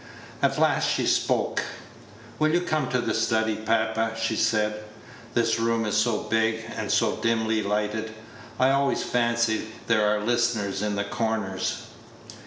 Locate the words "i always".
8.59-9.03